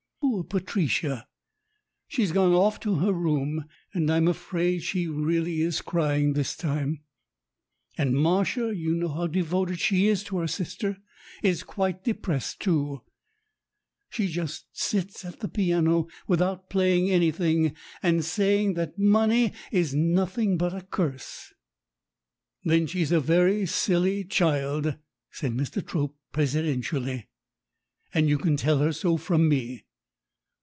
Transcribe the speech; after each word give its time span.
Poor 0.23 0.43
Patricia! 0.43 1.27
She's 2.07 2.31
gone 2.31 2.53
off 2.53 2.79
to 2.81 2.95
her 2.95 3.11
room, 3.13 3.65
and 3.93 4.09
I'm 4.09 4.27
afraid 4.27 4.79
she 4.81 5.05
really 5.07 5.61
is 5.61 5.81
crying 5.81 6.33
this 6.33 6.55
time, 6.55 7.01
and 7.97 8.15
Martia 8.15 8.73
you 8.73 8.95
know 8.95 9.09
how 9.09 9.27
devoted 9.27 9.79
she 9.79 10.07
is 10.07 10.23
to 10.25 10.37
her 10.37 10.47
sister 10.47 10.97
is 11.43 11.63
quite 11.63 12.03
depressed 12.03 12.59
too; 12.59 13.01
she 14.09 14.27
just 14.27 14.65
sits 14.73 15.23
at 15.25 15.41
the 15.41 15.47
piano, 15.49 16.07
without 16.27 16.69
playing 16.69 17.09
any 17.11 17.31
thing, 17.31 17.75
and 18.01 18.23
saying 18.25 18.73
that 18.75 18.97
money 18.97 19.53
is 19.71 19.93
nothing 19.93 20.57
but 20.57 20.73
a 20.73 20.81
curse." 20.81 21.53
"Then 22.63 22.87
she's 22.87 23.11
a 23.11 23.19
very 23.19 23.65
silly 23.65 24.23
child," 24.23 24.95
said 25.29 25.51
Mr. 25.53 25.85
Trope 25.85 26.17
presidentially, 26.33 27.25
"and 28.13 28.27
you 28.29 28.37
can 28.37 28.55
tell 28.57 28.79
her 28.79 28.91
so 28.93 29.17
from 29.17 29.47
me. 29.49 29.85